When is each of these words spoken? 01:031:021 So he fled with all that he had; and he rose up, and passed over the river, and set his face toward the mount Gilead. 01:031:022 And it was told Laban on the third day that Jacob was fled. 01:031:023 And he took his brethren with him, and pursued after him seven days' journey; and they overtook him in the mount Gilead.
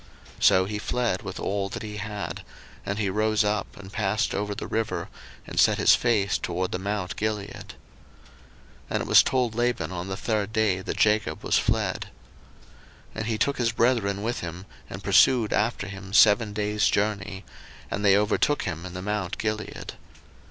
01:031:021 0.39 0.43
So 0.45 0.65
he 0.65 0.79
fled 0.79 1.21
with 1.21 1.39
all 1.39 1.69
that 1.69 1.83
he 1.83 1.97
had; 1.97 2.41
and 2.87 2.97
he 2.97 3.11
rose 3.11 3.43
up, 3.43 3.77
and 3.77 3.93
passed 3.93 4.33
over 4.33 4.55
the 4.55 4.65
river, 4.65 5.09
and 5.45 5.59
set 5.59 5.77
his 5.77 5.93
face 5.93 6.39
toward 6.39 6.71
the 6.71 6.79
mount 6.79 7.15
Gilead. 7.15 7.75
01:031:022 7.75 7.75
And 8.89 9.01
it 9.01 9.07
was 9.07 9.21
told 9.21 9.53
Laban 9.53 9.91
on 9.91 10.07
the 10.07 10.17
third 10.17 10.51
day 10.51 10.81
that 10.81 10.97
Jacob 10.97 11.43
was 11.43 11.59
fled. 11.59 12.09
01:031:023 13.13 13.13
And 13.13 13.25
he 13.27 13.37
took 13.37 13.59
his 13.59 13.71
brethren 13.71 14.23
with 14.23 14.39
him, 14.39 14.65
and 14.89 15.03
pursued 15.03 15.53
after 15.53 15.87
him 15.87 16.13
seven 16.13 16.51
days' 16.51 16.87
journey; 16.87 17.45
and 17.91 18.03
they 18.03 18.17
overtook 18.17 18.63
him 18.63 18.87
in 18.87 18.95
the 18.95 19.03
mount 19.03 19.37
Gilead. 19.37 19.93